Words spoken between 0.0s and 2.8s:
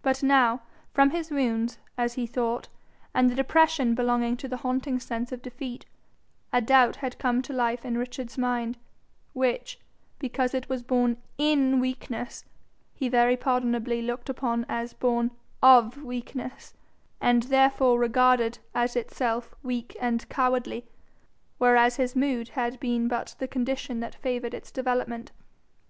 But now, from his wounds, as he thought,